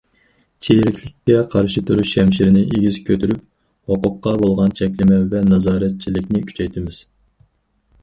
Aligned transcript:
چىرىكلىككە 0.67 1.41
قارشى 1.51 1.83
تۇرۇش 1.89 2.15
شەمشىرىنى 2.17 2.65
ئېگىز 2.65 2.99
كۆتۈرۈپ، 3.11 3.45
ھوقۇققا 3.93 4.35
بولغان 4.43 4.77
چەكلىمە 4.83 5.23
ۋە 5.37 5.47
نازارەتچىلىكنى 5.55 6.47
كۈچەيتىمىز. 6.51 7.03